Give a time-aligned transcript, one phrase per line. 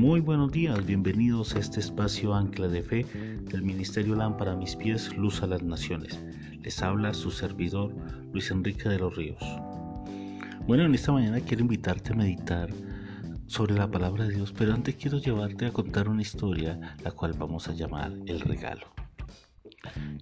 [0.00, 3.04] Muy buenos días, bienvenidos a este espacio Ancla de Fe
[3.50, 6.18] del Ministerio Lámpara mis pies, Luz a las Naciones.
[6.62, 7.94] Les habla su servidor
[8.32, 9.42] Luis Enrique de los Ríos.
[10.66, 12.70] Bueno, en esta mañana quiero invitarte a meditar
[13.46, 17.34] sobre la palabra de Dios, pero antes quiero llevarte a contar una historia, la cual
[17.34, 18.86] vamos a llamar el regalo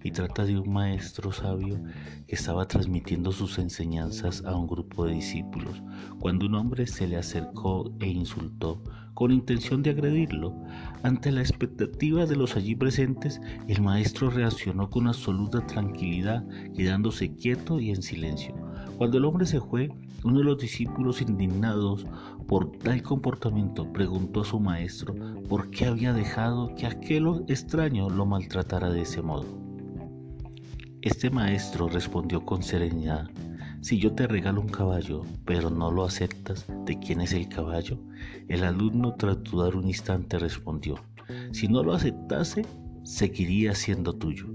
[0.03, 1.81] y trata de un maestro sabio
[2.27, 5.81] que estaba transmitiendo sus enseñanzas a un grupo de discípulos
[6.19, 8.81] cuando un hombre se le acercó e insultó
[9.19, 10.55] con intención de agredirlo.
[11.03, 17.81] Ante la expectativa de los allí presentes, el maestro reaccionó con absoluta tranquilidad, quedándose quieto
[17.81, 18.55] y en silencio.
[18.97, 19.89] Cuando el hombre se fue,
[20.23, 22.05] uno de los discípulos indignados
[22.47, 25.13] por tal comportamiento preguntó a su maestro
[25.49, 29.47] por qué había dejado que aquel extraño lo maltratara de ese modo.
[31.01, 33.29] Este maestro respondió con serenidad,
[33.81, 37.97] si yo te regalo un caballo, pero no lo aceptas, ¿de quién es el caballo?
[38.47, 40.95] El alumno tras dudar un instante respondió,
[41.51, 42.65] si no lo aceptase,
[43.03, 44.47] seguiría siendo tuyo.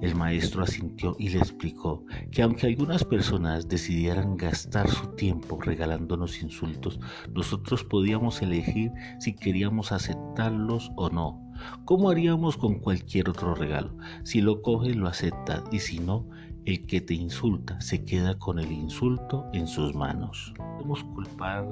[0.00, 6.40] El maestro asintió y le explicó que aunque algunas personas decidieran gastar su tiempo regalándonos
[6.40, 7.00] insultos,
[7.34, 11.42] nosotros podíamos elegir si queríamos aceptarlos o no.
[11.84, 13.96] ¿Cómo haríamos con cualquier otro regalo?
[14.22, 16.28] Si lo coges, lo aceptas y si no,
[16.68, 20.52] el que te insulta se queda con el insulto en sus manos.
[20.58, 21.64] Podemos culpar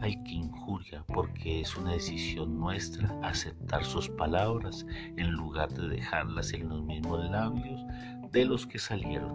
[0.00, 6.52] al que injuria porque es una decisión nuestra aceptar sus palabras en lugar de dejarlas
[6.52, 7.84] en los mismos labios
[8.30, 9.34] de los que salieron.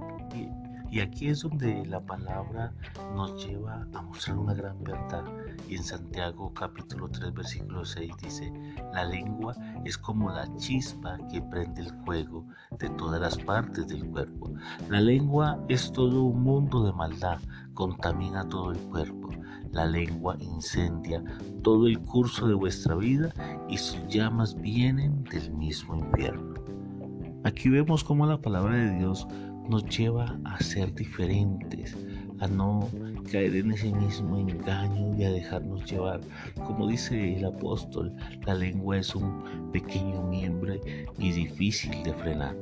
[0.91, 2.73] Y aquí es donde la palabra
[3.15, 5.23] nos lleva a mostrar una gran verdad.
[5.67, 8.51] Y en Santiago capítulo 3 versículo 6 dice,
[8.91, 12.43] la lengua es como la chispa que prende el fuego
[12.79, 14.51] de todas las partes del cuerpo.
[14.89, 17.39] La lengua es todo un mundo de maldad,
[17.75, 19.29] contamina todo el cuerpo.
[19.71, 21.23] La lengua incendia
[21.61, 23.31] todo el curso de vuestra vida
[23.67, 26.55] y sus llamas vienen del mismo infierno.
[27.43, 29.27] Aquí vemos cómo la palabra de Dios
[29.69, 31.95] nos lleva a ser diferentes,
[32.39, 32.89] a no
[33.31, 36.21] caer en ese mismo engaño y a dejarnos llevar.
[36.65, 38.13] Como dice el apóstol,
[38.45, 40.75] la lengua es un pequeño miembro
[41.17, 42.55] y difícil de frenar.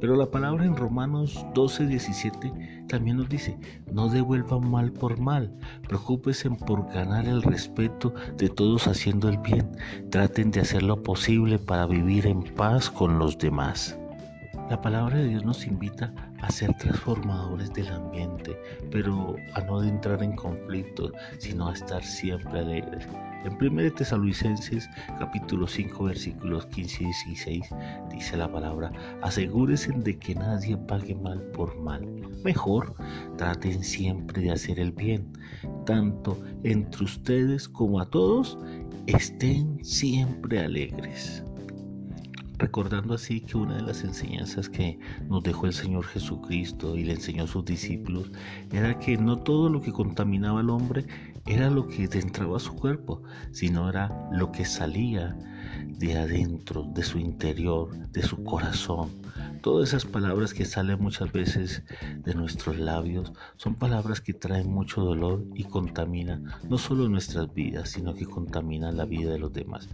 [0.00, 3.58] Pero la palabra en Romanos 12, 17 también nos dice,
[3.90, 5.52] no devuelvan mal por mal,
[5.88, 9.70] preocúpense por ganar el respeto de todos haciendo el bien,
[10.10, 13.98] traten de hacer lo posible para vivir en paz con los demás.
[14.68, 18.60] La palabra de Dios nos invita a ser transformadores del ambiente,
[18.90, 23.06] pero a no entrar en conflictos, sino a estar siempre alegres.
[23.44, 24.90] En 1 Tesalonicenses
[25.20, 27.64] capítulo 5 versículos 15 y 16
[28.10, 28.90] dice la palabra,
[29.22, 32.04] asegúrense de que nadie pague mal por mal.
[32.44, 32.92] Mejor,
[33.36, 35.32] traten siempre de hacer el bien,
[35.84, 38.58] tanto entre ustedes como a todos,
[39.06, 41.44] estén siempre alegres
[42.58, 47.14] recordando así que una de las enseñanzas que nos dejó el Señor Jesucristo y le
[47.14, 48.30] enseñó a sus discípulos
[48.70, 51.06] era que no todo lo que contaminaba al hombre
[51.46, 55.36] era lo que entraba a su cuerpo, sino era lo que salía
[55.98, 59.10] de adentro, de su interior, de su corazón.
[59.62, 61.82] Todas esas palabras que salen muchas veces
[62.24, 67.90] de nuestros labios son palabras que traen mucho dolor y contaminan no solo nuestras vidas,
[67.90, 69.88] sino que contaminan la vida de los demás.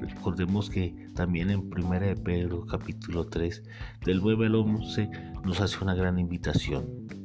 [0.00, 3.62] Recordemos que también en 1 de Pedro capítulo 3
[4.04, 5.10] del 9 al 11
[5.44, 7.15] nos hace una gran invitación.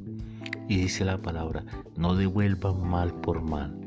[0.72, 1.66] Y dice la palabra,
[1.98, 3.78] no devuelvan mal por mal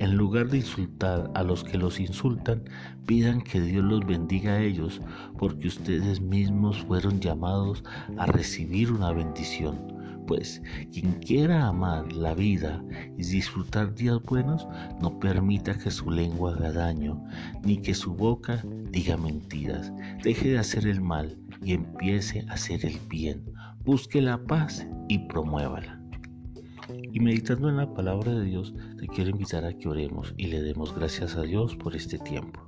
[0.00, 2.64] en lugar de insultar a los que los insultan,
[3.06, 5.00] pidan que Dios los bendiga a ellos,
[5.38, 7.84] porque ustedes mismos fueron llamados
[8.18, 9.78] a recibir una bendición.
[10.26, 10.60] Pues
[10.92, 12.82] quien quiera amar la vida
[13.16, 14.66] y disfrutar días buenos,
[15.00, 17.22] no permita que su lengua haga daño,
[17.62, 19.92] ni que su boca diga mentiras.
[20.24, 23.44] Deje de hacer el mal y empiece a hacer el bien.
[23.84, 26.01] Busque la paz y promuévala.
[26.88, 30.62] Y meditando en la palabra de Dios, te quiero invitar a que oremos y le
[30.62, 32.60] demos gracias a Dios por este tiempo.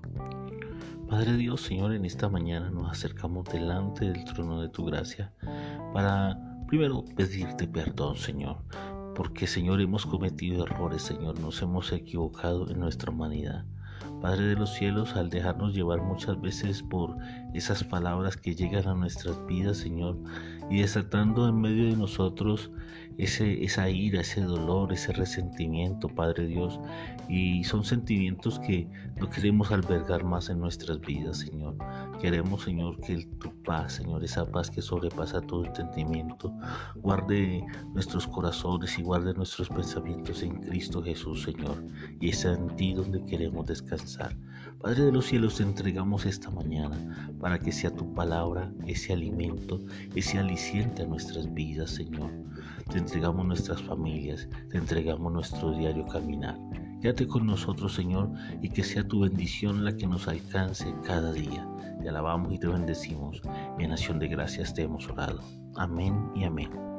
[1.09, 5.33] Padre Dios, Señor, en esta mañana nos acercamos delante del trono de tu gracia
[5.93, 8.59] para primero pedirte perdón, Señor,
[9.15, 13.65] porque, Señor, hemos cometido errores, Señor, nos hemos equivocado en nuestra humanidad.
[14.21, 17.17] Padre de los cielos, al dejarnos llevar muchas veces por
[17.53, 20.19] esas palabras que llegan a nuestras vidas, Señor,
[20.71, 22.71] y desatando en medio de nosotros
[23.19, 26.81] ese, esa ira, ese dolor, ese resentimiento, Padre Dios,
[27.29, 28.89] y son sentimientos que
[29.21, 31.77] no queremos albergar más en nuestras vidas, Señor.
[32.21, 36.53] Queremos, Señor, que tu paz, Señor, esa paz que sobrepasa todo entendimiento,
[36.97, 41.85] guarde nuestros corazones y guarde nuestros pensamientos en Cristo Jesús, Señor,
[42.21, 44.37] y es en ti donde queremos descansar.
[44.85, 49.81] Padre de los cielos, te entregamos esta mañana para que sea tu palabra ese alimento,
[50.15, 52.31] ese aliciente a nuestras vidas, Señor.
[52.93, 56.59] Te entregamos nuestras familias, te entregamos nuestro diario caminar.
[57.01, 61.67] Quédate con nosotros, Señor, y que sea tu bendición la que nos alcance cada día.
[62.03, 63.41] Te alabamos y te bendecimos.
[63.79, 65.41] En acción de gracias te hemos orado.
[65.77, 66.94] Amén y amén.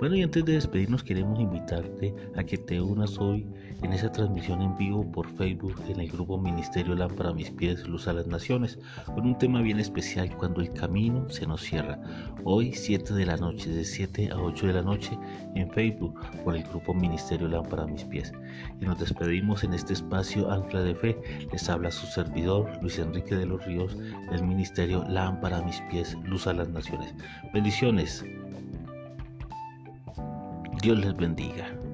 [0.00, 3.46] Bueno, y antes de despedirnos queremos invitarte a que te unas hoy
[3.82, 8.08] en esa transmisión en vivo por Facebook en el grupo Ministerio Lámpara Mis Pies, Luz
[8.08, 12.00] a las Naciones, con un tema bien especial cuando el camino se nos cierra.
[12.44, 15.18] Hoy 7 de la noche, de 7 a 8 de la noche
[15.54, 18.32] en Facebook por el grupo Ministerio Lámpara Mis Pies.
[18.80, 21.46] Y nos despedimos en este espacio Ancla de Fe.
[21.52, 23.98] Les habla su servidor Luis Enrique de los Ríos
[24.30, 27.14] del Ministerio Lámpara Mis Pies, Luz a las Naciones.
[27.52, 28.24] Bendiciones.
[30.80, 31.89] Dios les bendiga.